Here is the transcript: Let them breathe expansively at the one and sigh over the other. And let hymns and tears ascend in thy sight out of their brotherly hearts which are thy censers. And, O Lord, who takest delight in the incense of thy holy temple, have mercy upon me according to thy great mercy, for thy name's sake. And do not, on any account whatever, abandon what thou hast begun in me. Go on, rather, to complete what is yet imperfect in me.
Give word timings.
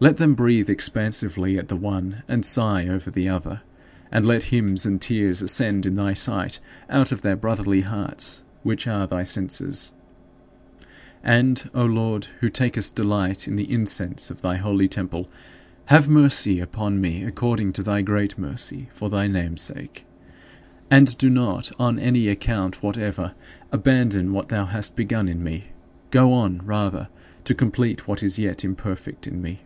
Let 0.00 0.18
them 0.18 0.34
breathe 0.34 0.68
expansively 0.68 1.56
at 1.56 1.68
the 1.68 1.76
one 1.76 2.24
and 2.28 2.44
sigh 2.44 2.86
over 2.88 3.10
the 3.10 3.26
other. 3.30 3.62
And 4.12 4.26
let 4.26 4.42
hymns 4.42 4.84
and 4.84 5.00
tears 5.00 5.40
ascend 5.40 5.86
in 5.86 5.94
thy 5.94 6.12
sight 6.12 6.60
out 6.90 7.10
of 7.10 7.22
their 7.22 7.36
brotherly 7.36 7.80
hearts 7.80 8.42
which 8.62 8.86
are 8.86 9.06
thy 9.06 9.24
censers. 9.24 9.94
And, 11.22 11.70
O 11.74 11.86
Lord, 11.86 12.26
who 12.40 12.50
takest 12.50 12.94
delight 12.94 13.48
in 13.48 13.56
the 13.56 13.72
incense 13.72 14.30
of 14.30 14.42
thy 14.42 14.56
holy 14.56 14.88
temple, 14.88 15.30
have 15.86 16.06
mercy 16.06 16.60
upon 16.60 17.00
me 17.00 17.24
according 17.24 17.72
to 17.72 17.82
thy 17.82 18.02
great 18.02 18.36
mercy, 18.38 18.90
for 18.92 19.08
thy 19.08 19.26
name's 19.26 19.62
sake. 19.62 20.04
And 20.90 21.16
do 21.16 21.30
not, 21.30 21.72
on 21.80 21.98
any 21.98 22.28
account 22.28 22.82
whatever, 22.82 23.34
abandon 23.72 24.34
what 24.34 24.50
thou 24.50 24.66
hast 24.66 24.96
begun 24.96 25.28
in 25.28 25.42
me. 25.42 25.68
Go 26.10 26.34
on, 26.34 26.58
rather, 26.62 27.08
to 27.44 27.54
complete 27.54 28.06
what 28.06 28.22
is 28.22 28.38
yet 28.38 28.66
imperfect 28.66 29.26
in 29.26 29.40
me. 29.40 29.60